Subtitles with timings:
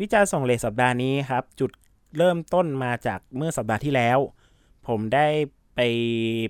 [0.00, 1.70] วิจารณ์ส่ง late สัปดาห์นี้ครับ จุด
[2.18, 4.18] เริ่มต้นมาจากเมื่อสัปดาห์ที่แล้ว
[4.86, 5.28] ผมได้
[5.74, 5.80] ไป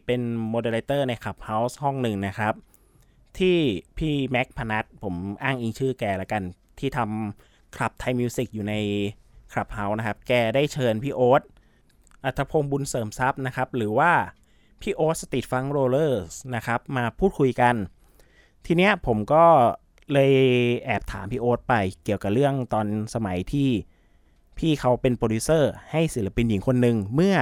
[0.07, 2.55] เป็น moderator ใน Clubhouse ห้องหนึ่งนะครับ
[3.39, 3.57] ที่
[3.99, 6.43] พี่แม็กพนัทผมอ้างอิงชื่อแกละกัน
[6.79, 8.75] ที่ทำ club Thai Music อยู่ใน
[9.53, 11.43] Clubhouse นะครับ แกได้เชิญพี่โอ๊ต
[12.25, 14.13] อัธพงศ์บุญเสริมทรัพย์นะครับ หรือว่า
[14.81, 17.75] พี่โอ๊ต Street Funk Rollers นะครับ มาพูดคุยกัน
[18.67, 19.45] ทีเนี้ยผมก็
[20.13, 20.33] เลย
[20.85, 21.75] แอบถามพี่โอ๊ตไป
[22.05, 23.69] เกี่ยวกับเรื่องตอนสมัยที่
[24.59, 27.37] พี่เขาเป็นโปรดิวเซอร์ให้ศิลปินหญิงคนหนึ่งเมื่อ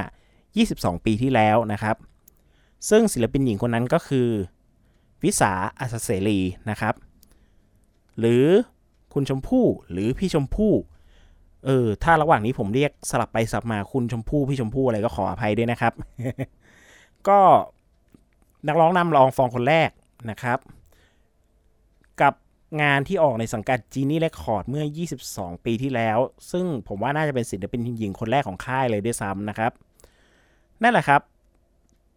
[0.49, 1.97] 22 ปีที่แล้วนะครับ
[2.89, 4.29] ซึ่งศิลปินหญิงคนนั้นก็คือ
[5.25, 6.39] วิสาอัศเสรี
[6.71, 6.95] นะครับ
[8.19, 8.45] หรือ
[9.15, 10.73] คุณชมพู่หรือพี่ชมพู่
[11.65, 15.93] เออถ้าระหว่างนี้ผมเรียกสลับไปสลับมาคุณชมพู่พี่ชมพู่อะไรก็ขออภัยด้วยนะครับ
[17.29, 17.39] ก็
[18.67, 19.91] นักร้องนำรองฟองคนแรก
[20.31, 20.59] นะครับ
[22.83, 24.85] งานที่ออกในสังกัดจีนี่เรคคอร์ดเมื่อ
[25.25, 26.19] 22 ปีที่แล้ว
[26.51, 29.73] ซึ่งผมว่าน่าจะเป็นศิลปินหญิงคนแรกของค่ายเลยด้วยซ้ำนะครับ
[30.83, 31.23] นั่นแหละครับ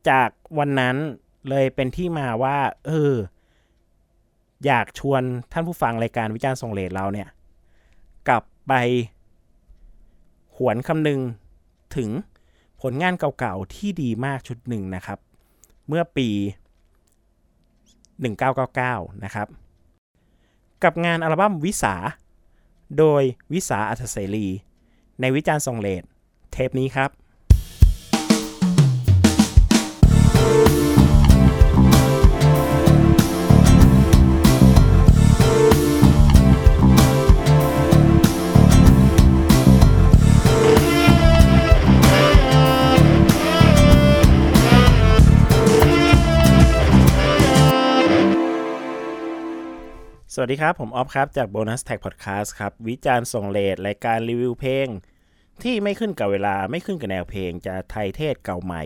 [0.09, 0.29] จาก
[0.59, 0.95] วันนั้น
[1.49, 3.13] เลยเป็นที่มาว่า เออ
[4.65, 7.27] อยากชวนท่านผู้ฟังรายการวิจารณ์ทรงเลดเราเนี่ย
[8.27, 8.73] กลับไป
[10.57, 11.19] หวนคำนึง
[11.95, 12.09] ถึง
[12.81, 15.19] ผลงานเก่าๆที่ดีมากชุดหนึ่งนะครับ
[15.87, 16.29] เมื่อปี
[18.35, 19.47] 1999 นะครับ
[20.83, 21.95] กับงานอัลบั้มวิสา
[22.97, 24.47] โดยวิสาอัศเสรี
[25.21, 26.03] ในวิจารณ์ทรงเลด
[26.51, 27.09] เทปนี้ครับ
[50.45, 54.87] วัสดีครับ ผมออฟครับ จาก Bonus Tag Podcast ครับ วิจารณ์ส่งเลทรายการรีวิวเพลง
[55.63, 58.83] ที่ไม่ขึ้นกับเวลาไม่ขึ้นกับแนวเพลง จะไทยเทศเก่าใหม่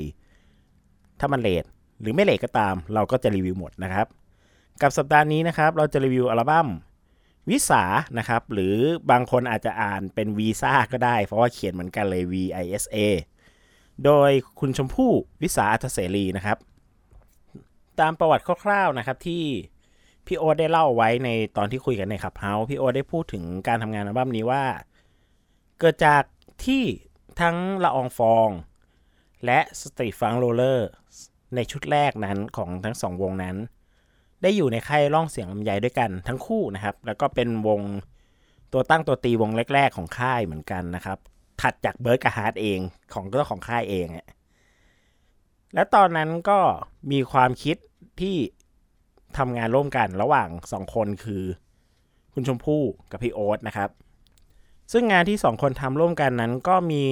[1.19, 1.63] ถ้ามันเลท
[2.01, 4.07] หรือไม่เลทก็ตาม เราก็จะรีวิวหมดนะครับ
[4.81, 6.67] กับสัปดาห์นี้นะครับ เราจะรีวิวอัลบั้ม
[7.49, 7.83] วิสา
[8.17, 8.75] นะครับ หรือ
[9.11, 12.33] บางคนอาจจะอ่านเป็นวีซ่าก็ได้ เพราะว่าเขียนเหมือนกันเลย V
[12.63, 12.97] I S A
[14.05, 15.11] โดยคุณชมพู่
[15.43, 16.57] วิสาอัตเสรีนะครับ
[17.99, 19.43] ตามประวัติคร่าวๆนะครับที่
[20.27, 24.63] พี่โอ๊ตได้เล่าไว้ในตอนที่คุยกันใน Clubhouse พี่โอ๊ตได้พูดถึงการทำงานอัลบั้มนี้ว่า
[25.79, 26.23] เกิดจาก
[26.65, 26.83] ที่
[27.41, 28.49] ทั้งละอองฟอง
[29.45, 30.89] และ Street Funk Rollers
[31.55, 33.55] ในชุดแรกนั้นของทั้งสองวงนั้น
[34.41, 37.81] ได้อยู่ในค่ายร่องเสียงลำไยด้วยกันทั้งคู่นะครับ แล้วก็เป็นวง
[38.73, 41.17] ตัวตั้งตัวตีวงแรก ๆ ของค่ายเหมือนกันนะครับ
[41.61, 42.79] ถัดจากเบิร์ดกับฮาร์ทเอง
[43.13, 44.27] ของเจ้าของค่ายเองอะ
[45.73, 46.59] และตอนนั้นก็
[47.11, 47.77] มีความคิด
[48.21, 48.35] ที่
[49.37, 51.43] ทำงานร่วมกันระหว่างสองคนคือ
[52.33, 53.89] คุณชมพู่กับพี่โอ๊ตนะครับ
[54.91, 57.05] ซึ่งงานที่สองคนทำร่วมกันนั้นก็มี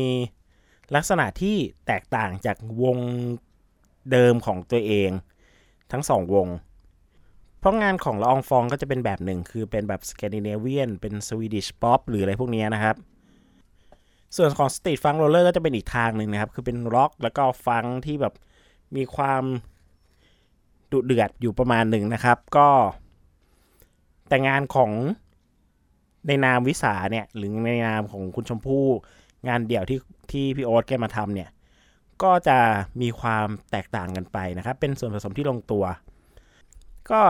[0.96, 1.56] ลักษณะที่
[1.88, 2.98] แตกต่างจากวง
[4.12, 5.10] เดิมของตัวเอง
[5.92, 6.48] ทั้งสองวง
[7.60, 12.96] เพราะงานของละอองฟองก็จะเป็นแบบหนึ่ง คือเป็นแบบสแกนดิเนเวียนเป็น Swedish pop หรืออะไรพวกนี้นะครับ
[14.38, 18.34] ส่วนของสตรีทฟังโรลเลอร์ก็จะเป็นอีกทางหนึ่งนะครับ คือเป็นร็อกแล้วก็ฟังที่แบบ
[18.96, 19.44] มีความ
[20.96, 22.70] ดุเดือดอยู่ประมาณหนึ่งนะครับ ก็
[24.28, 24.92] แต่งานของ
[26.28, 28.86] ในนามวิสาเนี่ยหรือในนามของคุณชมพู่
[29.48, 30.00] งานเดี่ยวที่
[30.32, 31.50] ที่พี่โอ๊ตแกมาทำเนี่ย
[32.24, 32.58] ก็จะ
[33.02, 35.86] มีความแตกต่างกันไปนะครับ เป็นส่วนผสมที่ลงตัว
[37.10, 37.22] ก็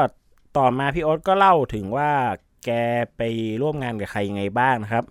[0.58, 2.12] ต่อมาพี่โอ๊ตก็เล่าถึงว่า
[2.66, 2.70] แก
[3.18, 3.22] ไป
[3.62, 5.04] ร่วมงานกับใครยังไงบ้างนะครับ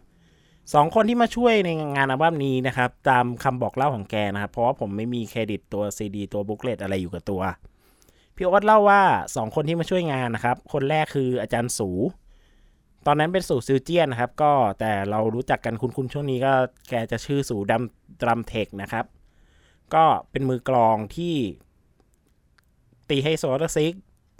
[0.74, 7.42] สองคนที่มาช่วยในงานอัลบั้มนี้นะครับ ตามคำบอกเล่าของแกนะครับ เพราะว่าผมไม่มีเครดิตตัวซีดีตัว booklet อะไรอยู่กับตัว
[8.36, 9.02] พี่โอ๊ตเล่าว่า
[9.36, 11.90] สองคนที่มาช่วยงานนะครับ คนแรกคืออาจารย์สู
[13.06, 16.52] ตอนนั้นเป็นสูซิลเจียนนะครับ ก็แต่เรารู้จักกันคุณๆช่วงนี้ก็
[16.90, 17.82] แกจะชื่อสูดัม
[18.20, 19.04] drum tech นะครับ
[19.94, 21.34] ก็เป็นมือกลองที่
[23.10, 23.94] ตีให้โซลซิก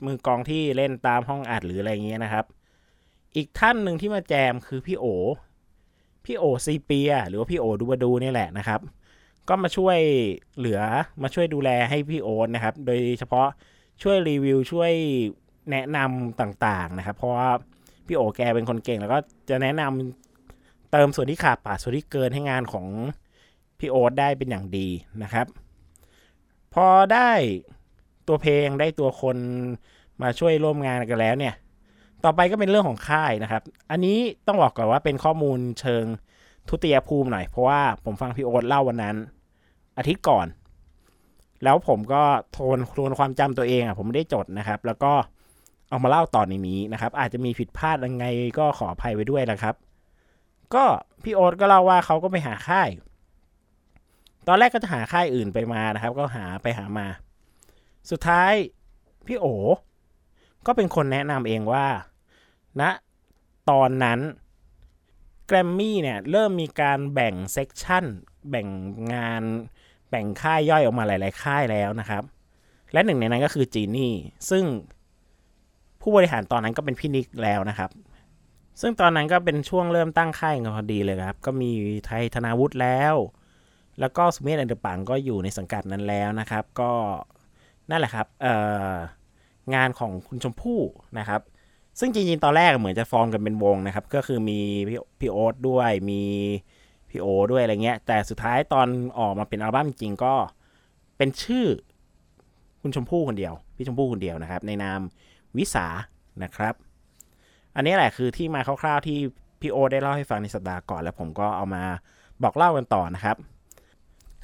[0.07, 2.45] มือกลองที่เล่นตามห้องอัดหรืออะไรเงี้ยนะครับ
[3.37, 5.07] อีกท่านหนึ่งที่มาแจมคือพี่โอ
[6.25, 8.81] พี่โอซีเปีย หรือว่าพี่โอดูบดูนี่แหละนะครับ
[9.49, 9.99] ก็มาช่วย
[10.57, 10.81] เหลือ
[11.23, 13.49] มาช่วยดูแลให้พี่โอนะครับ โดยเฉพาะ
[14.03, 14.93] ช่วยรีวิวช่วย
[15.71, 17.49] แนะนำต่างๆนะครับ เพราะว่า
[18.07, 19.19] พี่โอแกเป็นคนเก่งแล้วก็
[19.49, 22.87] จะแนะนำเติมส่วนที่ขาดป่าดส่วนที่เกินให้งานของ
[23.79, 24.89] พี่โอ๊ตได้เป็นอย่างดี
[25.23, 25.47] นะครับ
[26.75, 27.31] พอได้
[28.29, 29.37] ตัวเพลงได้ตัวคน
[30.23, 31.55] มาช่วยร่วมงานกันแล้วเนี่ย
[32.25, 36.05] ต่อไปก็เป็นเรื่องของค่ายนะครับ อันนี้ต้องบอกก่อนว่าเป็นข้อมูลเชิง
[36.69, 39.17] ทุติยภูมิหน่อย เพราะว่าผมฟังพี่โอ๊ตเล่าวันนั้น
[39.99, 40.47] อาทิตย์ก่อน
[41.65, 42.23] แล้วผมก็
[42.53, 45.13] โทนทวนความจำตัวเองอะผมไม่ได้จดนะครับ แล้วก็
[45.89, 48.27] เอามาเล่าต่อในนี้นะครับ อาจจะมีผิดพลาดยังไง
[48.59, 49.75] ก็ขออภัยไว้ด้วยนะครับ
[50.75, 50.85] ก็
[51.23, 52.89] พี่โอ๊ตก็เล่าว่าเขาก็ไปหาค่าย
[54.49, 57.07] ตอนแรกก็จะหาค่ายอื่นไปมานะครับ ก็หาไปหามา
[58.11, 58.53] สุดท้าย
[59.27, 59.47] พี่โอ
[60.67, 61.87] ก็เป็นคนแนะนำเองว่า
[62.81, 62.91] ณนะ
[63.71, 64.21] ตอนนั้น
[65.47, 68.05] แกรมมี่เนี่ยเริ่มมีการแบ่งเซกชัน
[68.51, 68.69] แบ่ง
[69.15, 69.43] งาน
[70.11, 72.23] แบ่งค่ายย่อยออกมาหลาย ๆ ค่ายแล้วนะครับ
[72.93, 74.13] และหนึ่งในนั้นก็คือจีนี่
[74.51, 74.65] ซึ่ง
[76.01, 77.91] ผู้บริหารตอนนั้นก็เป็นพี่นิกแล้วนะครับ
[78.81, 81.71] ซึ่งตอนนั้นก็เป็นช่วงเริ่มตั้งค่ายกันพอดีเลยครับ ก็มี
[82.07, 83.15] ไท ธนาวุฒิแล้ว
[84.01, 86.93] แล้วก็สุเมธแอนด์เดอะปั๋งก็อยู่ในสังกัดนั้นแล้วนะครับ ก็
[87.91, 88.27] นั่นแหละครับ
[89.75, 90.81] งานของคุณชมพู่
[91.19, 91.41] นะครับ
[91.99, 94.61] ซึ่งจริงๆ ตอนแรกเหมือนจะฟอร์มกันเป็นวงนะครับ ก็คือมี
[95.19, 96.23] พี่โอ๊ตด้วยมี
[97.15, 98.87] พี่โอด้วยอะไรเงี้ย แต่สุดท้ายตอน
[99.19, 100.35] ออกมาเป็นอัลบั้มจริงก็
[101.17, 101.67] เป็นชื่อ
[102.83, 105.01] คุณชมพู่คนเดียว พี่ชมพู่คนเดียวนะครับ ในนาม
[105.57, 105.87] วิสา
[106.43, 106.75] นะครับ
[107.77, 109.19] อันนี้แหละคือที่มาคร่าวๆที่
[109.61, 111.83] พี่โอได้เล่าให้ฟังในสัปดาห์ก่อน แล้วผมก็เอามา
[112.43, 113.37] บอกเล่ากันต่อนะครับ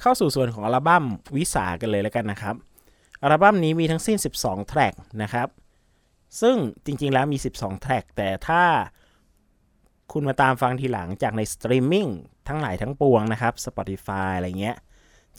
[0.01, 1.03] เข้าสู่ส่วนของอัลบั้ม
[1.37, 2.55] วิสากันเลยแล้วกันนะครับ
[3.23, 4.93] อัลบั้มนี้มีทั้งสิ้น 12 แทร็ก
[5.23, 5.47] นะครับ
[6.41, 8.63] ซึ่งจริงๆแล้วมี 12 แทร็กแต่ถ้า
[10.11, 12.07] คุณมาตามฟังทีหลังจากในสตรีมมิ่ง
[12.47, 14.77] ทั้งหลายทั้งปวงนะครับ Spotify อะไรเงี้ย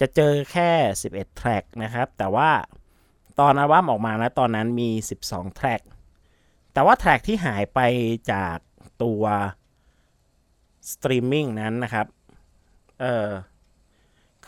[0.01, 0.71] จะเจอแค่
[1.03, 2.51] 11 แทร็กนะครับ แต่ว่า
[3.41, 4.91] ตอนอัลบั้มออกมานะตอนนั้นมี
[5.23, 5.81] 12 แทร็ก
[6.73, 7.81] แต่ว่าแทร็กที่หายไป
[8.33, 8.57] จาก
[9.03, 9.23] ตัว
[10.93, 12.07] สตรีมมิ่งนั้นนะครับ
[13.01, 13.29] เออ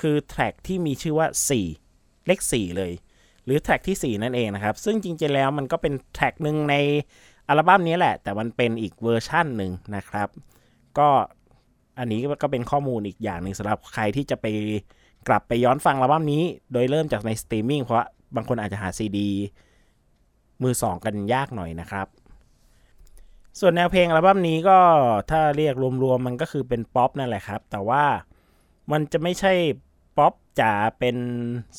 [0.00, 1.28] คือแทร็กที่มีชื่อว่า
[1.76, 2.92] 4 เลข 4 เลย
[3.44, 6.74] หรือแทร็กที่ 4 นั่นเองนะครับ ซึ่งจริงๆแล้วมันก็เป็นแทร็กหนึ่งใน
[7.48, 10.28] อัลบั้มนี้แหละ แต่มันเป็นอีกเวอร์ชั่นหนึ่งนะครับ
[10.98, 11.08] ก็
[11.99, 14.46] อันนี้ก็เป็นข้อมูลอีกอย่างหนึ่งสำหรับใครที่จะไป
[15.29, 16.43] กลับไปย้อนฟังอัลบั้มนี้
[16.73, 18.05] โดยเริ่มจากในสตรีมมิ่งเพราะ
[18.37, 19.29] บางคนอาจจะหาซีดี
[20.62, 22.06] มือสองกันยากหน่อยนะครับ
[23.61, 24.79] ส่วนแนวเพลงอัลบั้มนี้ก็
[25.31, 28.05] ถ้าเรียกรวมๆมันก็คือเป็นป๊อปนั่นแหละครับ แต่ว่า
[28.93, 29.52] มันจะไม่ใช่
[30.19, 31.17] ป๊อปจ๋าเป็น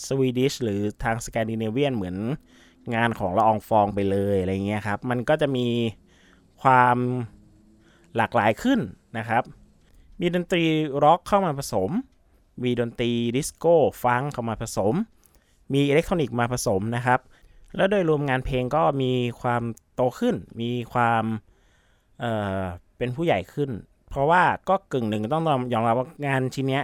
[0.06, 2.16] Swedish หรือทางสแกนดิเนเวียนเหมือน
[2.96, 5.68] งานของละอองฟองไปเลยอะไรเงี้ยครับ มันก็จะมี
[6.62, 6.98] ความ
[8.16, 8.80] หลากหลายขึ้น
[9.18, 9.44] นะครับ
[10.20, 10.64] มีดนตรี
[11.04, 11.90] ร็อกเข้ามาผสม
[12.64, 14.94] มีดนตรี disco funk เข้ามาผสม
[15.74, 17.20] มีอิเล็กทรอนิกส์มาผสมนะครับ
[17.76, 19.64] แล้วโดยรวมงานเพลงก็มีความ
[19.96, 22.24] โตขึ้น มีความ
[22.98, 23.70] เป็นผู้ใหญ่ขึ้น
[24.10, 26.82] เพราะว่าก็กึ่งหนึ่งต้องยอมรับว่างานชิ้นนี้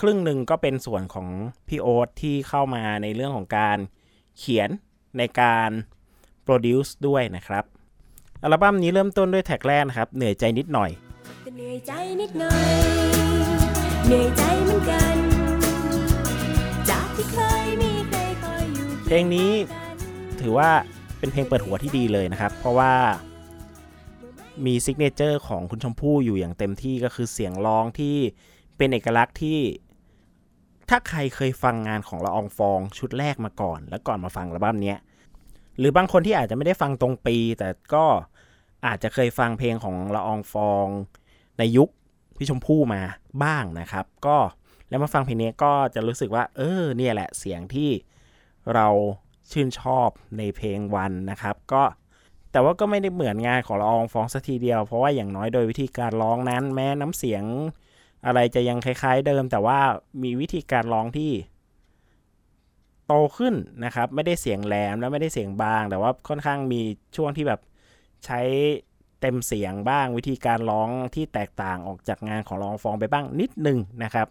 [0.00, 1.28] ครึ่งหนึ่งก็เป็นส่วนของ
[1.68, 3.78] พี่โอ๊ตที่เข้ามาในเรื่องของการ
[4.38, 4.70] เขียน
[5.18, 5.70] ในการ
[6.44, 7.64] produce ด้วยนะครับ
[8.42, 10.90] อัลบั้มนี้เริ่มต้นด้วยแทร็กแรกนะครับ เหนื่อยใจนิดหน่อย
[11.56, 12.68] เหนื่อยใจนิดหน่อย
[14.06, 15.16] เหนื่อยใจเหมือนกัน
[16.90, 19.50] จากที่เคยมีใครคอยอยู่เพลงนี้
[20.40, 20.70] ถือว่า
[21.18, 22.92] เป็นเพลงเปิดหัวที่ดีเลยนะครับ เพราะว่า
[24.66, 28.16] มี signature ของคุณชมพู่อยู่อย่างเต็มที่ก็คือเสียงร้องที่
[28.76, 29.58] เป็นเอกลักษณ์ที่
[30.88, 34.98] ถ้าใครเคยฟังงานของละอองฟองชุดแรกมาก่อน แล้วก่อนมาฟังอัลบั้มนี้ย
[35.78, 38.04] หรือบางคนที่อาจจะไม่ได้ฟังตรงปี แต่ก็
[38.86, 40.86] อาจจะเคยฟังเพลงของละอองฟอง
[41.58, 41.88] ในยุค
[42.36, 43.02] พี่ชมพู่มา
[43.42, 44.36] บ้างนะครับ ก็
[44.88, 47.90] แล้วมาฟังเพลงนี้ก็จะรู้สึกว่า เออเนี่ยแหละเสียงที่
[48.74, 48.88] เรา
[49.50, 50.08] ชื่นชอบ
[50.38, 51.82] ในเพลงวันนะครับ ก็
[52.52, 57.44] แต่ว่าก็ไม่ได้เหมือนงานของละอองฟองสักทีเดียว เพราะว่าอย่างน้อยโดยวิธีการร้องนั้น แม้น้ำเสียง
[58.26, 59.78] อะไรจะยังคล้าย ๆ เดิม แต่ว่า
[60.22, 61.32] มีวิธีการร้องที่
[63.06, 66.80] โตขึ้นนะครับ ไม่ได้เสียงแหลมแล้วไม่ได้เสียงบาง แต่ว่าค่อนข้างมี
[67.16, 67.60] ช่วงที่แบบ
[68.24, 68.40] ใช้
[69.20, 74.26] เต็มเสียงบ้างวิธีการร้องที่แตกต่างออกจากงานของร้องฟองไปบ้างนิดนึงนะครับ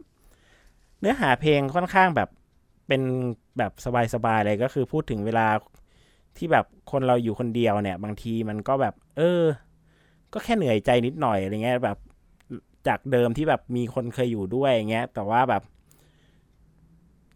[0.99, 2.29] เนื้อหาเพลงค่อนข้างแบบ
[2.87, 3.01] เป็น
[3.57, 3.71] แบบ
[4.13, 5.47] สบายๆเลยก็คือพูดถึงเวลา
[6.37, 9.43] ที่แบบคนเราอยู่คนเดียวเนี่ย บางทีมันก็แบบ เออ
[10.33, 11.97] ก็แค่เหนื่อยใจนิดหน่อยอะไรเงี้ยแบบ
[12.87, 15.63] จากเดิมที่แบบมีคนเคยอยู่ด้วยอย่างเงี้ย แต่ว่าแบบ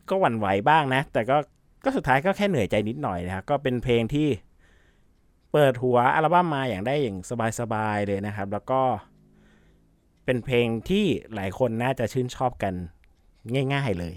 [0.10, 1.38] ก็หวั่นไหวบ้างนะ แต่ก็
[1.84, 4.28] ก็สุดท้ายก็แค่เหนื่อยใจนิดหน่อยนะครับก็เป็นเพลงที่
[5.52, 7.18] เปิดหัวอัลบั้มมาอย่างได้อย่าง
[7.60, 8.82] สบายๆเลยนะครับ แล้วก็
[10.26, 12.74] เป็นเพลงที่หลายคนน่าจะชื่นชอบกัน
[13.74, 14.16] ง่ายๆเลย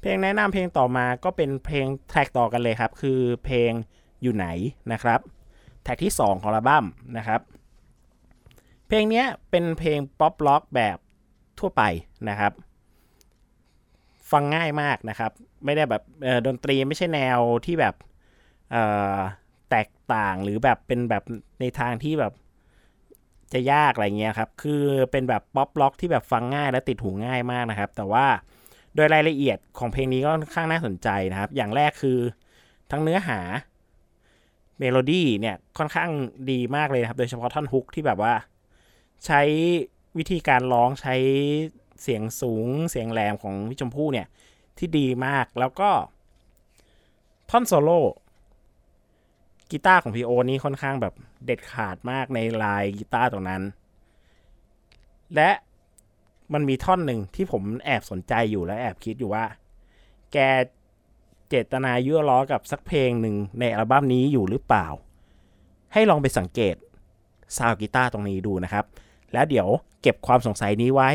[0.00, 3.70] เพลงแนะนำเพลงต่อมาก็เป็นเพลงแทร็กต่อกันเลยครับ คือเพลง
[4.22, 4.46] อยู่ไหน
[4.92, 5.20] นะครับ
[5.82, 6.84] แทร็กที่ 2 ของอัลบั้ม
[7.16, 7.40] นะครับ
[8.88, 10.96] เพลงนี้เป็นเพลงป๊อปร็อกแบบ
[11.58, 11.82] ทั่วไป
[12.28, 12.52] นะครับ
[14.30, 15.32] ฟังง่ายมากนะครับ
[15.64, 16.02] ไม่ได้แบบ
[16.46, 17.94] ดนตรีไม่ใช่แนวที่แบบ
[19.70, 21.22] แตกต่างหรือแบบเป็นแบบ
[21.60, 22.32] ในทางที่แบบ
[23.52, 28.26] จะยากอะไรเงี้ยครับ คือเป็นแบบป๊อปร็อกที่แบบฟังง่ายและติดหูง่ายมากนะครับ แต่ว่า
[28.94, 32.18] โดยรายละเอียดของเพลงนี้ก็ค่อนข้างน่าสนใจนะครับ อย่างแรกคือ
[32.90, 33.40] ทั้งเนื้อหา
[34.78, 36.10] เมโลดี้เนี่ยค่อนข้าง
[36.50, 38.34] ดีมากเลยครับ โดยเฉพาะท่อนฮุกที่แบบว่า
[39.26, 39.40] ใช้
[40.18, 41.14] วิธีการร้องใช้
[42.02, 44.26] เสียงสูงเสียงแหลมของพี่ชมพู่เนี่ย
[44.78, 45.90] ที่ดีมากแล้วก็
[47.50, 48.00] ท่อนโซโล่
[49.70, 53.62] กีตาร์ของพี่โอนี่ค่อนข้างแบบเด็ดขาดมากในลายกีตาร์ตรงนั้น
[55.34, 55.50] และ
[56.52, 59.44] มันมีท่อนหนึ่งที่ผมแอบสนใจอยู่และแอบคิดอยู่ว่า
[60.32, 60.38] แก
[61.48, 64.86] เจตนายั่วล้อกับสักเพลงหนึ่งในอัลบั้มนี้อยู่หรือเปล่า
[65.92, 66.76] ให้ลองไปสังเกต
[67.56, 68.84] ซาวกีตาร์ตรงนี้ดูนะครับ
[69.32, 69.68] แล้วเดี๋ยว
[70.02, 71.10] เก็บความสงสัยนี้ไว้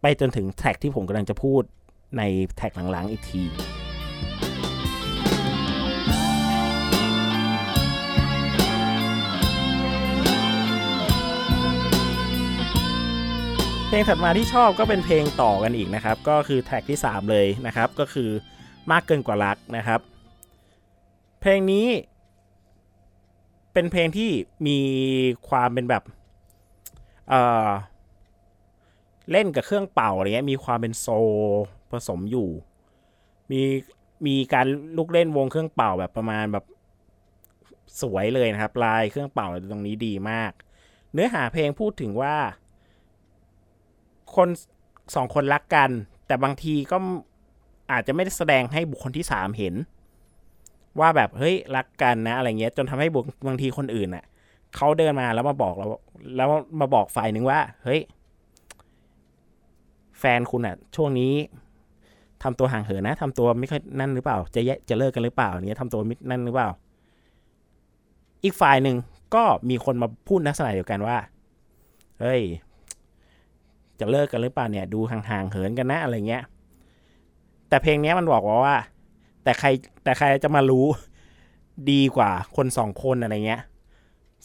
[0.00, 1.62] ไปจนถึงแท็กที่ผมกำลังจะพูด
[2.18, 2.22] ใน
[2.56, 3.42] แท็กหลังๆอีกที
[13.88, 18.30] เพลงถัดมาที่ชอบก็เป็นเพลงต่อกันอีกนะครับ ก็คือแท็กที่ 3 เลยนะครับ ก็คือ
[18.90, 20.00] มากเกินกว่ารักนะครับ
[21.40, 21.86] เพลงนี้
[23.72, 24.30] เป็นเพลงที่
[24.66, 24.78] มี
[25.48, 26.02] ความเป็นแบบ
[27.28, 27.68] เอ่อ
[29.30, 31.06] เล่นกับเครื่องเป่าอะไรเงี้ยมีความเป็นโซ
[31.90, 32.48] ผสมอยู่
[33.50, 33.60] มี
[34.26, 34.66] มีการ
[34.96, 36.64] ลูกเล่นวงเครื่องเป่าแบบประมาณแบบ
[38.00, 40.52] สวยเลยนะครับ ลายเครื่องเป่าตรงนี้ดีมาก
[41.12, 42.36] เนื้อหาเพลงพูดถึงว่า
[44.34, 44.48] คน
[45.14, 45.90] สองคนรักกัน
[46.26, 46.96] แต่บางทีก็
[47.92, 49.74] อาจจะไม่ได้แสดงให้บุคคลที่สามเห็น
[51.00, 53.08] ว่าแบบเฮ้ยรักกันนะ อะไรเงี้ย จนทำให้
[53.46, 54.24] บางทีคนอื่นอะ
[54.76, 55.86] เขาเดินมาแล้วมาบอกเรา
[56.36, 56.48] แล้ว
[56.80, 58.00] มาบอกฝ่ายหนึ่งว่า เฮ้ย
[60.18, 61.32] แฟนคุณอะ ช่วงนี้
[62.42, 66.68] ทำตัวห่างเหินนะทำตัวไม่ค่อยนั่นหรือเปล่า จะแยจะเลิกกันหรือเปล่าเนี้ยทำตัวมินั่นหรือเปล่า
[68.44, 68.96] อีกฝ่ายหนึ่ง
[69.34, 71.16] ก็มีคนมาพูดลักษณะเดียวกันว่า
[72.20, 72.42] เฮ้ย
[74.00, 76.42] จะเลิกกันหรือเปล่าเนี่ยดูห่างๆเหินกันนะอะไรเงี้ย
[77.68, 78.76] แต่เพลงนี้มันบอกว่าว่า
[79.44, 79.68] แต่ใคร
[80.04, 80.86] แต่ใครจะมารู้
[81.90, 83.62] ดีกว่าคนสองคนอะไรเงี้ย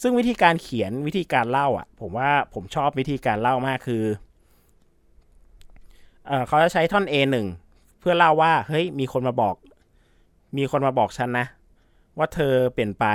[0.02, 4.04] ซึ่งวิธีการเขียนวิธีการเล่าอะ ผมว่าผมชอบวิธีการเล่ามากคือ
[6.26, 7.36] เออเขาจะใช้ท่อน A1
[8.00, 9.54] เพื่อเล่าว่าเฮ้ยมีคนมาบอก
[10.56, 11.46] มีคนมาบอกฉันนะ
[12.18, 13.06] ว่าเธอเปลี่ยนไป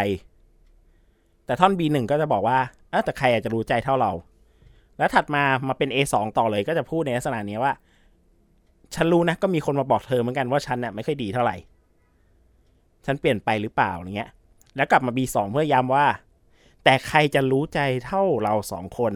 [1.45, 4.11] แต่ท่อน B1 ก็จะบอกว่าเออแต่ใครอาจจะรู้ใจเท่าเรา
[4.97, 7.73] แล้วถัดมามาเป็น A2 ต่อเลยก็จะพูดในลักษณะนี้ว่า
[8.95, 11.55] ฉันรู้นะก็มีคนมาบอกเธอเหมือนกันว่าฉันเนี่ยไม่ค่อยดีเท่าไหร่
[13.05, 14.31] ฉันเปลี่ยนไปหรือเปล่าอย่างเงี้ย
[14.75, 16.05] แล้วกลับมา B2 เพื่อย้ำว่า
[16.83, 19.13] แต่ใครจะรู้ใจเท่าเราสองคน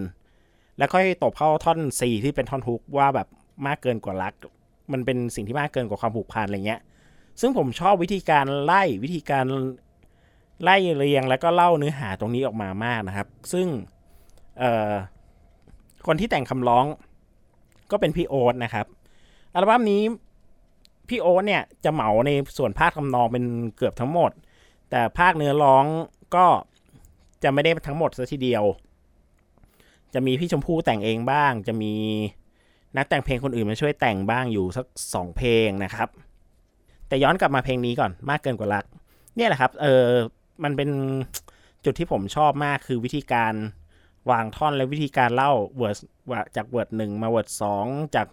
[0.77, 3.27] แล้วค่อยตบเข้าท่อน C ที่เป็นท่อนฮุกว่าแบบ
[3.65, 4.33] มากเกินกว่ารัก
[4.91, 6.81] มันเป็นสิ่งที่มากเกินกว่าความผูกพันอะไรเงี้ย
[7.41, 9.45] ซึ่งผมชอบวิธีการไล่วิธีการ
[10.63, 13.67] ไล่เรียงแล้วก็เล่าเนื้อหาตรงนี้ออกมามากนะครับ ซึ่ง
[14.59, 14.91] เอ่อ
[16.07, 16.85] คนที่แต่งคำร้อง
[17.91, 18.85] ก็เป็นพี่โอ๊ตนะครับ
[19.53, 20.01] อัลบั้มนี้
[21.09, 23.43] พี่โอ๊ตเนี่ยจะเหมาในส่วนภาคคำนองเป็น
[23.77, 24.31] เกือบทั้งหมด
[24.89, 25.85] แต่ภาคเนื้อร้อง
[26.35, 26.45] ก็
[27.43, 28.63] จะไม่ได้ทั้งหมดซะทีเดียว
[30.13, 31.93] จะมีพี่ชมพู่แต่งเองบ้าง จะมี
[32.97, 36.09] นักแต่งเพลงคนอื่นมาช่วยแต่งบ้างอยู่สักสองเพลงนะครับ
[37.07, 38.85] แต่ย้อนกลับมาเพลงนี้ก่อนมากเกินกว่ารัก
[39.35, 40.05] เนี่ยแหละครับ เออ
[40.63, 40.89] มันเป็น
[41.85, 43.53] จุดที่ผมชอบมากคือวิธีการ
[44.29, 45.97] วางท่อนและวิธีการเล่าเวิร์ด
[46.55, 47.85] จากเวิร์ดหนึ่งมาเวิร์ดสอง
[48.15, 48.27] จาก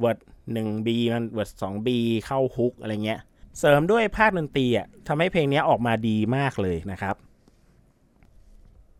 [0.00, 0.18] เวิร์ด
[0.52, 3.20] หนึ่งบีมันเวิร์ดสองบีเข้าฮุกอะไรเงี้ย
[3.58, 7.16] เสริมด้วยภาคดนตรีอะทำให้เพลงนี้ออกมาดีมากเลยนะครับ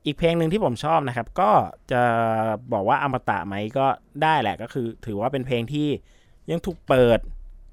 [0.05, 1.51] อีกเพลงหนึ่งที่ผมชอบนะครับ ก็
[1.93, 2.03] จะ
[2.73, 3.87] บอกว่าอมตะไหมก็
[4.23, 5.89] ได้แหละก็คือ ถือว่าเป็นเพลงที่
[6.51, 7.19] ยังถูกเปิด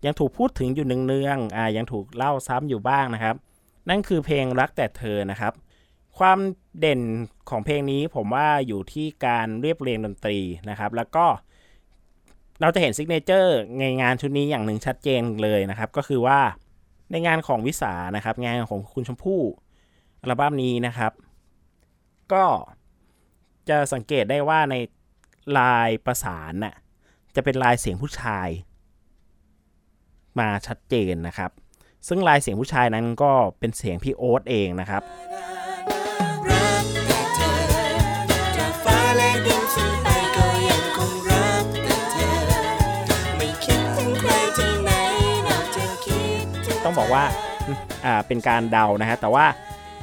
[0.06, 3.36] ยังถูกพูดถึงอยู่เนืองๆอ่ายังถูกเล่าซ้ำอยู่บ้างนะครับ
[3.90, 5.54] นั่นคือเพลงรักแต่เธอนะครับ
[6.18, 6.40] ความ
[6.80, 7.02] เด่น
[7.50, 11.26] ของเพลงนี้ผมว่าอยู่ที่การเรียบเรียงดนตรีนะครับ แล้วก็
[12.62, 16.40] เราจะเห็น signature ในงานชุดนี้อย่างหนึ่งชัดเจนเลยนะครับ ก็คือว่า
[17.12, 19.42] ในงานของวิสานะครับ งานของคุณชมพู่
[20.22, 21.12] อัลบั้มนี้นะครับ
[22.34, 22.46] ก็
[23.70, 24.76] จะสังเกตได้ว่าใน
[25.58, 26.76] ลายประสานน่ะ
[27.36, 28.48] จะเป็นลายเสียงผู้ชาย
[30.40, 31.52] มาชัดเจนนะครับ
[32.08, 35.04] ซึ่งลายเสียงผู้ชายนั้นก็เป็นเสียงพี่โอ๊ตเองนะครับ
[46.88, 47.26] ต้องบอกว่า
[48.06, 49.46] อ่าเป็นการเดานะฮะแต่ว่า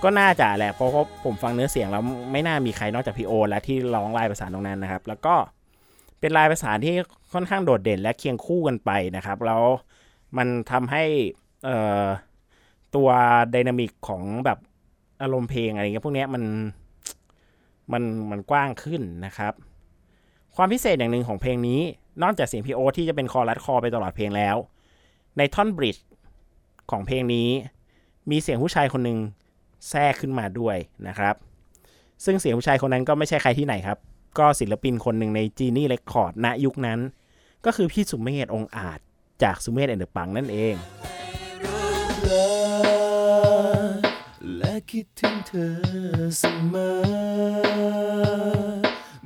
[0.03, 5.35] ก็น่าจะแหละเพราะว่าผมฟังเนื้อเสียงแล้วไม่น่ามีใครนอกจากพี่โอ และที่ร้องลายประสานตรงนั้นนะครับ แล้วก็
[6.21, 6.95] เป็นลายประสานที่
[7.33, 9.63] ค่อนข้างโดดเด่นและเคียงคู่กันไปนะครับ แล้ว
[10.37, 11.05] มันทำให้
[11.65, 12.05] เอ่อ
[12.95, 13.09] ตัว
[13.51, 14.59] ไดนามิกของแบบ
[15.23, 16.45] อารมณ์เพลงอะไรเงี้ยพวกเนี้ยมัน
[17.93, 19.53] มันมันกว้างขึ้นนะครับ
[20.57, 21.81] ความพิเศษอย่างหนึ่งของเพลงนี้
[22.23, 24.57] นอกจากเสียงพี่โอ๊ตที่จะเป็นคอรัสคลอไปตลอดเพลงแล้ว
[25.39, 26.05] ในท่อน bridge
[26.91, 27.49] ของเพลงนี้
[28.31, 29.19] มีเสียงผู้ชายคนหนึ่ง
[29.89, 30.77] แทรกขึ้นมาด้วย
[31.09, 31.35] นะครับ
[32.25, 33.99] ซึ่งเสียงผู้ชายคนนั้นก็ไม่ใช่ใครที่ไหนครับ
[34.39, 36.99] ก็ศิลปินคนหนึ่งใน Genie Records ณยุคนั้น
[37.65, 38.99] ก็คือพี่สุเมธองค์อาจ
[39.43, 40.75] จากสุเมธแอนด์เดอะปั๋งนั่นเอง
[44.57, 45.75] และคิดถึงเธอ
[46.39, 46.95] เสมอ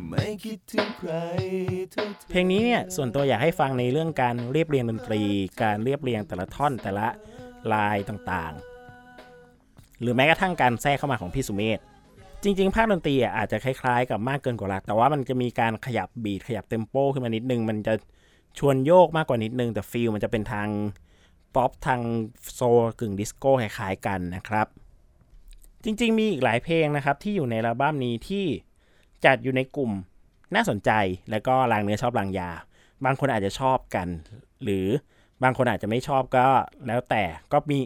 [0.09, 1.13] ไม่คิดถึงใคร
[1.93, 5.23] เท่าเธอเพลงนี้เนี่ยส่วนตัวอยากให้ฟังในเรื่องการเรียบเรียงดนตรี
[5.63, 7.07] การเรียบเรียงแต่ละท่อนแต่ละ
[7.73, 11.79] ลายต่างๆ หรือแม้กระทั่งการแทรกเข้ามาของพี่สุเมธ
[12.43, 17.95] จริงๆ ภาคดนตรีอาจจะคล้ายๆ กับมากเกินกว่ารัก แต่ว่ามันจะมีการขยับ beat ขยับ tempo ขึ้นมานิดนึง มันจะ
[18.59, 20.69] ชวนโยกมากกว่านิดนึง แต่ feel มันจะเป็นทาง
[21.55, 22.01] ป๊อปทาง
[22.55, 24.67] soul กึ่งดิสโก้คล้ายๆกันนะครับ
[25.85, 28.45] จริงๆ มีอีกหลายเพลงนะครับ ที่อยู่ในอัลบั้มนี้ที่
[29.25, 29.93] จัดอยู่ในกลุ่ม
[30.55, 30.91] น่าสนใจ
[31.31, 32.51] แล้วก็ลางเนื้อชอบลางยา
[33.05, 34.09] บางคนอาจจะชอบกัน
[34.63, 34.87] หรือ
[35.43, 36.47] บางคนอาจจะไม่ชอบก็
[36.87, 37.79] แล้วแต่ก็มี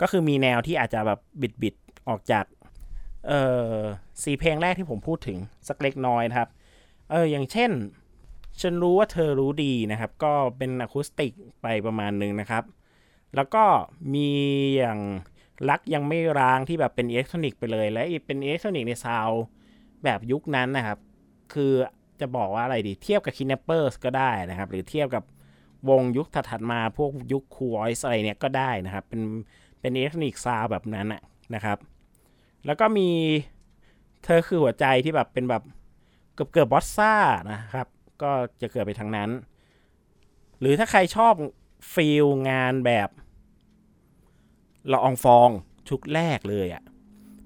[0.00, 2.44] ก็คือมีแนวที่อาจจะแบบบิดบิดๆออกจาก
[3.28, 3.74] เอ่อ
[4.22, 5.38] สีเพลงแรกที่ผมพูดถึง
[5.68, 6.48] สักเล็กน้อยนะครับ
[7.10, 7.70] เอออย่างเช่น
[8.60, 12.64] ฉันรู้ว่าเธอรู้ดีนะครับ ก็เป็นอะคูสติกไปประมาณหนึ่งนะครับ
[13.36, 13.64] แล้วก็
[14.14, 14.28] มี
[14.76, 14.98] อย่าง
[15.70, 19.30] รักยังไม่ร้างที่แบบเป็นอิเล็กทรอนิกส์ไปเลย และเป็นอิเล็กทรอนิกส์ในซาว
[20.04, 20.98] แบบยุคนั้นนะครับ
[21.54, 21.72] คือ
[22.20, 25.24] จะบอกว่าอะไรดีเทียบกับ Kidnappers ก็ได้นะครับ หรือเทียบกับ
[25.88, 29.22] วงยุคถัดๆมาพวกยุคคูออยส์อะไรเนี่ยก็ได้นะครับ เป็น
[29.80, 31.22] เป็นอิเล็กทรอนิกส์ซาวแบบนั้นนะ
[31.54, 31.78] นะครับ
[32.66, 33.08] แล้วก็มี
[34.24, 35.62] เธอคือหัวใจที่แบบเป็นแบบ
[36.34, 37.14] เกือบเกือบ bossa
[37.50, 37.86] นะครับ
[38.22, 39.30] ก็จะเกิดไปทางนั้น
[40.60, 41.34] หรือถ้าใครชอบ
[41.92, 43.08] ฟีลงานแบบ
[44.92, 45.48] ละอองฟอง
[45.88, 46.82] ชุดแรกเลยอะ่ะ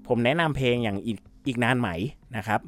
[0.07, 1.89] ผมแนะนำเพลงอย่างอีกอีกนานไหม
[2.37, 2.59] นะครับ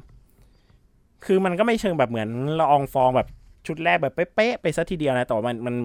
[1.24, 2.28] คือมันก็ไม่เชิงแบบเหมือน
[2.60, 3.28] ละอองฟองแบบ
[3.68, 5.76] ชุดแรกแบบเป๊ะๆไปซะทีเดียวนะแต่ว่ามันมัน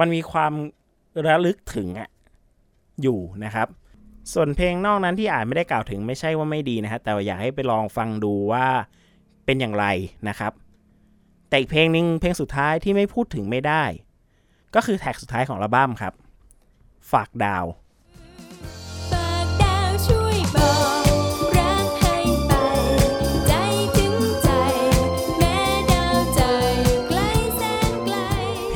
[0.00, 0.52] มันมีความ
[1.26, 2.08] ระลึกถึงอะ
[3.02, 3.68] อยู่นะครับ
[4.32, 8.66] ส่วนเพลงนอกนั้นที่อ่านไม่ได้กล่าวถึงไม่ใช่ว่าไม่ดีนะครับแต่อยากให้ไปลองฟังดูว่า
[9.44, 9.86] เป็นอย่างไร
[10.28, 10.52] นะครับ
[11.48, 13.84] แต่อีกเพลงหนึ่งเพลงสุดท้ายที่ไม่พูดถึงไม่ได้
[14.74, 16.14] ก็คือแท็กสุดท้ายของอัลบั้มครับ
[17.12, 17.64] ฝากดาว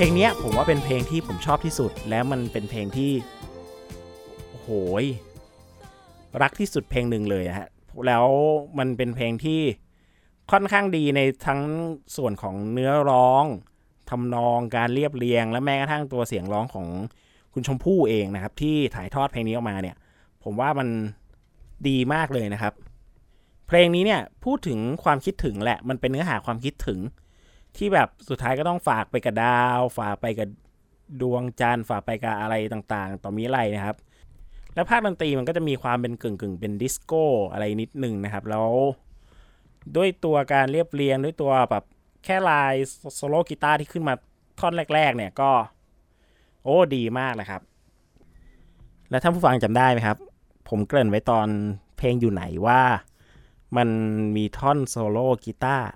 [0.00, 3.12] เพลงนี้ผมว่าเป็นเพลงที่ผมชอบที่สุด แล้วมันเป็นเพลงที่
[4.50, 4.68] โอ้โห
[5.02, 5.04] ย
[6.42, 7.68] รักที่สุดเพลงหนึ่งเลยฮะ
[8.06, 8.26] แล้ว
[8.78, 9.60] มันเป็นเพลงที่
[10.50, 11.60] ค่อนข้างดีในทั้ง
[12.16, 13.44] ส่วนของเนื้อร้อง
[14.10, 16.86] ทำนองการเรียบเรียง และแม้กระทั่งตัวเสียงร้องของ
[17.52, 19.96] คุณชมพู่เองนะครับ ที่ถ่ายทอดเพลงนี้ออกมาเนี่ย
[20.44, 20.88] ผมว่ามัน
[21.88, 22.72] ดีมากเลยนะครับ
[23.66, 27.00] เพลงนี้เนี่ยพูดถึงความคิดถึงแหละมันเป็นเนื้อหาความคิดถึง
[27.78, 30.48] ที่แบบสุดท้ายก็ต้องฝากไปกับดาว ฝากไปกับ
[31.22, 33.96] ดวงจันทร์ฝากไปกับอะไรต่างๆ ต่อมีอะไรนะครับ
[34.74, 38.68] แล้วภาคดนตรีมันก็จะมีความเป็นกึ่งกึ่งๆเป็นดิสโก้อะไรนิดหนึ่งนะครับ แล้ว
[39.96, 41.84] ด้วยตัวการเรียบเรียงด้วยตัวแบบ
[42.24, 42.74] แค่ลาย
[43.14, 44.14] โซโล่กีตาร์ที่ขึ้นมา
[44.60, 45.50] ท่อนแรก ๆ เนี่ยก็
[46.64, 47.62] โอ้ดีมากเลยครับ
[49.10, 50.18] แล้วท่านผู้ฟังจำได้ไหมครับ
[50.68, 51.48] ผมเกริ่นไว้ตอน
[51.96, 52.80] เพลงอยู่ไหนว่า
[53.76, 53.88] มัน
[54.36, 55.88] มีท่อนโซโล่กีตาร์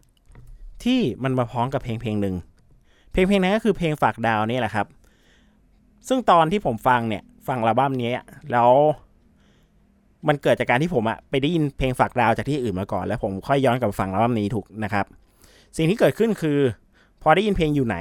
[0.84, 2.34] ที่มันมาพร้อมกับเพลงเพลงหนึ่ง
[3.12, 4.86] เพลงเพลงนั้นก็คือเพลงฝากดาวนี่แหละครับ
[6.08, 8.10] ซึ่งตอนที่ผมฟังเนี่ยฟังอัลบั้มนี้
[8.52, 8.70] แล้ว
[10.28, 15.06] มันเกิดจากการที่ผมอะไปได้ยินเพลงฝากดาวจากที่อื่นมาก่อน แล้วผมค่อยย้อนกลับฟังอัลบั้มนี้ถูกนะครับ
[15.76, 16.58] สิ่งที่เกิดขึ้นคือ
[17.22, 17.96] พอได้ยินเพลงอยู่ไหน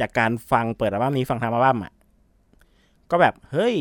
[0.00, 1.92] จากการฟังเปิดอัลบั้มนี้ฟังทางอัลบั้มอะ
[3.10, 3.76] ก็แบบเฮ้ย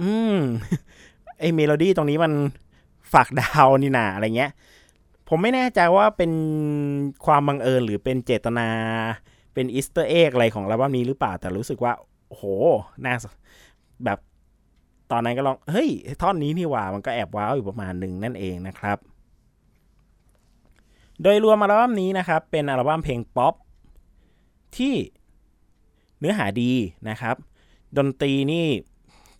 [0.00, 0.38] อืม
[1.38, 2.32] ไอเมโลดี้ตรงนี้มัน
[3.12, 4.50] ฝากดาวนี่นาอะไรเงี้ย
[5.28, 6.32] ผมไม่แน่ใจว่าเป็น
[7.26, 8.68] ความบังเอิญหรือเป็นเจตนา
[9.54, 11.92] เป็น Easter egg อะไรของอัลบั้มนี้หรือเปล่า แต่รู้สึกว่า
[12.28, 12.42] โห
[13.04, 13.14] น่า
[14.04, 14.18] แบบ
[15.10, 15.88] ตอนนั้นก็ลอง เฮ้ย
[16.22, 18.98] ท่อนนี้นี่หว่า มันก็แอบ wow อยู่ประมาณหนึ่งนั่นเองนะครับ
[21.22, 23.54] โดยรวมอัลบั้มนี้นะครับ เป็นอัลบั้มเพลงป๊อป
[24.76, 24.94] ที่
[26.18, 26.72] เนื้อหาดี
[27.08, 27.36] นะครับ
[27.96, 28.66] ดนตรีนี่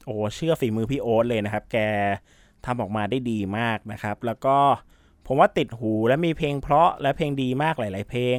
[0.04, 1.76] โอ้เชื่อฝีมือพี่โอ๊ตเลยนะครับ แก
[2.64, 4.56] ทำออกมาได้ดีมากนะครับ แล้วก็
[5.26, 8.38] ผมว่าติดหูและมีเพลงเพราะและเพลงดีมากหลาย ๆ เพลง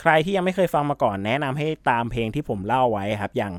[0.00, 3.54] ใครที่ยังไม่เคยฟังมาก่อนแนะนำให้ตามเพลงที่ผมเล่าไว้ครับ อย่าง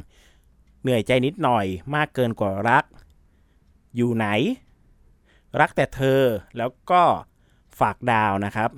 [0.81, 1.65] เหนื่อยใจนิดหน่อย
[1.95, 2.83] มากเกินกว่ารัก
[3.95, 4.27] อยู่ไหน
[5.59, 6.21] รักแต่เธอ
[6.57, 7.03] แล้วก็
[7.79, 8.69] ฝากดาวนะครับ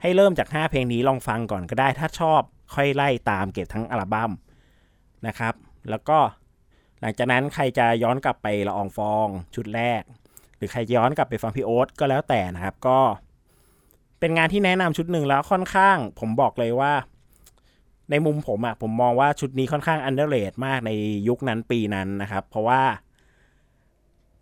[0.00, 2.40] ให้เริ่มจาก 5 เพลงนี้ลองฟังก่อนก็ได้ ถ้าชอบ
[2.74, 4.30] ค่อยไล่ตามเก็บทั้งอัลบั้ม
[5.26, 5.54] นะครับ
[5.90, 6.18] แล้วก็
[7.00, 10.02] หลังจากนั้นใครจะย้อนกลับไปละอองฟองชุดแรก
[10.60, 12.98] หรือใครย้อนกลับไปฟังพี่โอ๊ตก็แล้วแต่นะครับ ก็
[14.20, 16.92] เป็นงานที่แนะนำชุดหนึ่งแล้วค่อนข้าง ผมบอกเลยว่า
[18.10, 20.90] ในมุมผมอะผมมองว่าชุดนี้ค่อนข้าง underrate มากใน
[21.28, 22.82] ยุคนั้นปีนั้นนะครับ เพราะว่า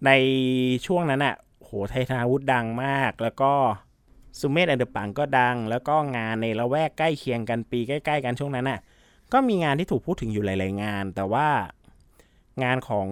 [0.06, 0.10] ใน
[0.86, 3.52] ช่วงนั้นอะโหไทยธนาวุฒิดังมาก แล้วก็
[4.38, 8.80] สุเมธแอนด์เดอะปั๋งก็ดัง แล้วก็งานในละแวกใกล้เคียงกันปีใกล้ ๆ กันช่วงนั้นน่ะ
[9.32, 11.48] ก็มีงานที่ถูกพูดถึงอยู่หลาย ๆ งาน แต่ว่า
[12.62, 13.06] งานของ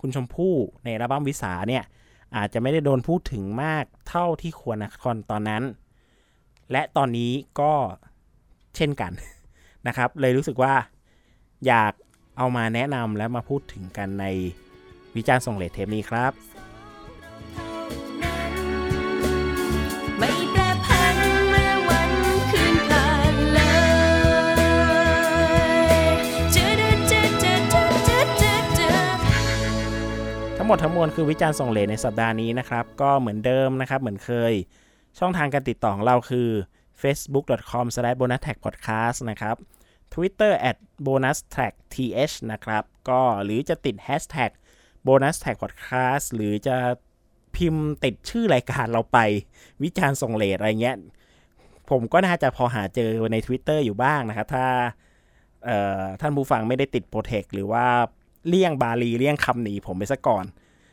[0.00, 1.84] คุณชมพู่ในอัลบั้มวิสาเนี่ย
[2.36, 5.62] อาจจะไม่ได้โดนพูดถึงมากเท่าที่ควรนะคอนตอนนั้น
[6.72, 7.72] และตอนนี้ก็
[8.76, 9.12] เช่นกัน
[9.86, 10.74] นะครับ เลยรู้สึกว่า
[11.66, 11.92] อยาก
[12.36, 14.24] เอามาแนะนำและมาพูดถึงกันใน
[15.16, 16.55] วิจารณ์ส่งเลทเทปนี้ครับ
[30.66, 34.52] งหมดทั้งมวลคือวิจารณ์ส่งเลทในสัปดาห์นี้นะครับ ก็เหมือนเดิมนะครับ เหมือนเคย
[35.18, 36.48] ช่องทางการติดต่อของเราคือ
[37.02, 39.56] facebook.com/bonustrackpodcast นะครับ
[40.14, 40.76] Twitter at
[41.06, 44.50] bonustrackth นะครับ ก็หรือจะติด hashtag
[45.06, 46.76] bonustrackpodcast หรือจะ
[47.56, 49.18] พิมพ์ติดชื่อรายการเราไป
[49.82, 50.96] วิจารณ์ส่งเลทอะไรเงี้ย
[51.90, 54.66] ผมก็น่าจะพอหาเจอใน Twitter อยู่บ้างนะครับ ถ้า
[56.20, 57.86] ท่านผู้ฟังไม่ได้ติด protect หรือว่า
[58.48, 60.44] เลี่ยงบาลีเลี่ยงคำหนีผมไปซะก่อน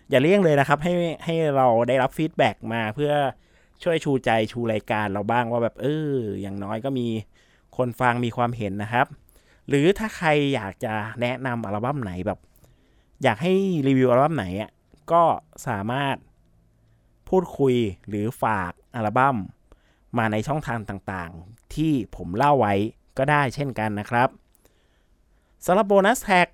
[0.10, 0.94] อย่าเลี่ยงเลยนะครับ ให้
[1.26, 3.14] ให้เราได้รับ feedback มาเพื่อ
[3.84, 7.08] ช่วยชูใจชูรายการเราบ้างว่าแบบเอออย่างน้อยก็มี
[7.78, 9.08] คนฟังมีความเห็นนะครับ
[9.68, 12.40] หรือถ้าใครอยากจะแนะนำอัลบั้มไหนแบบ
[13.24, 13.54] อยากให้
[13.88, 14.72] รีวิวอัลบั้มไหนอะ
[15.12, 15.24] ก็
[15.68, 16.16] สามารถ
[17.30, 17.76] พูดคุย
[18.08, 19.38] หรือฝากอัลบั้ม
[20.18, 22.74] มาในช่องทางต่างๆ ที่ผมเล่าไว้
[23.18, 24.30] ก็ได้เช่นกันนะครับ
[25.66, 26.48] สำหรับ Bonus Track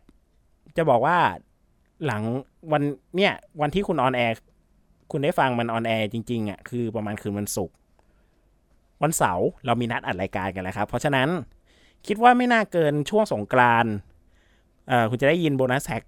[0.79, 1.17] จะบอกว่า
[2.05, 2.23] หลัง
[2.71, 2.83] วัน
[3.15, 4.35] เนี่ยวันที่คุณ on air
[5.11, 7.75] คุณได้ฟังมัน on air จริงๆอะคือประมาณคืนวันศุกร์
[9.03, 11.29] วันเสาร์เรามีนัดอัดรายการกันแล้วครับ เพราะฉะนั้น
[12.07, 13.93] คิดว่าไม่น่าเกินช่วงสงกรานต์
[14.87, 16.03] เอ่อคุณจะได้ยิน Bonus Track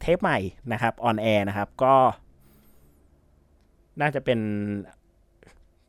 [0.00, 0.38] เทปใหม่
[0.72, 1.94] นะครับ on air นะครับก็
[4.00, 4.38] น่าจะเป็น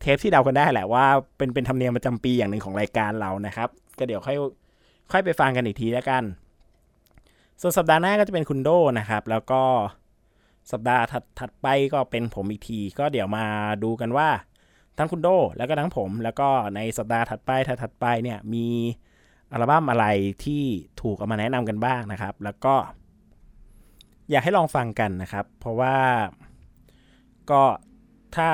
[0.02, 1.06] เทปที่เดากันได้แหละว่า
[1.38, 4.38] เป็นเป็นธรรมเนียมประจำปีอย่างหนึ่งของรายการเรานะครับ ก็เดี๋ยวค่อย
[5.12, 6.24] ค่อยไปฟังกันอีกทีแล้วกัน
[7.62, 8.70] ส่วนสัปดาห์หน้าก็จะเป็นคุณโด
[9.00, 9.62] นะครับ แล้วก็
[10.72, 11.04] สัปดาห์
[11.40, 13.46] ถัดไปก็เป็นผมอีกที ก็เดี๋ยวมา
[13.84, 14.30] ดูกันว่า
[14.98, 18.68] ทั้งคุณโดแล้วก็ทั้งผม แล้วก็ในสัปดาห์ถัดไปถัดถัดไปเนี่ยมี
[19.52, 20.06] อัลบั้มอะไร
[20.46, 20.64] ที่
[21.02, 22.76] ถูกเอามาแนะนำกันบ้างนะครับ แล้วก็
[24.30, 25.98] อยากให้ลองฟังกันนะครับ เพราะว่า
[27.52, 27.64] ก็
[28.36, 28.50] ถ้า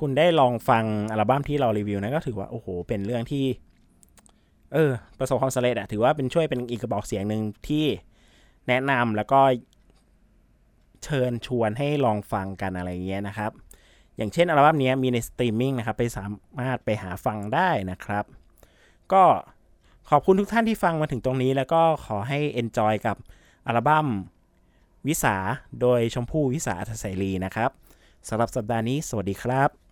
[0.00, 3.44] คุณได้ลองฟังอัลบั้มที่เรารีวิวนะก็ถือว่าโอ้โห เป็นเรื่องที่
[4.72, 7.84] เออ ประสบความสำเร็จอะถือว่าเป็นช่วยเป็นอีกกระบอกเสียงหนึ่งที่
[8.68, 9.40] แนะนำแล้วก็
[11.04, 13.50] เชิญชวนให้ลองฟังกันอะไรเงี้ยนะครับ
[14.16, 16.24] อย่างเช่นอัลบั้มนี้มีในสตรีมมิ่งนะครับ ไปสา
[16.58, 18.24] มารถไปหาฟังได้นะครับ
[19.12, 19.24] ก็
[20.10, 23.16] ขอบคุณทุกท่านที่ฟังมาถึงตรงนี้ แล้วก็ขอให้ enjoy กับ
[23.66, 24.06] อัลบั้ม
[25.08, 25.36] วิสา
[25.80, 27.70] โดยชมพู่วิสาอัศรีนะครับ
[28.28, 29.83] สำหรับสัปดาห์นี้ สวัสดีครับ